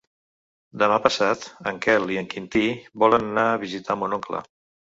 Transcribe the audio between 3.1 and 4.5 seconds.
anar a visitar mon oncle.